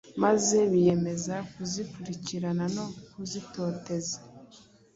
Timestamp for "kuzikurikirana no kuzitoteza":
1.53-4.17